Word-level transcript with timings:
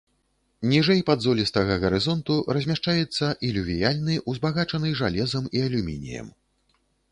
Ніжэй 0.69 1.01
падзолістага 1.09 1.73
гарызонту 1.83 2.39
размяшчаецца 2.57 3.29
ілювіяльны, 3.49 4.17
узбагачаны 4.33 4.97
жалезам 5.05 5.43
і 5.59 5.65
алюмініем. 5.71 6.37